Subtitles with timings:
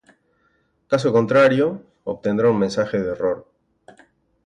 [0.91, 1.65] Caso contrario,
[2.05, 3.37] obtendrá un mensaje de error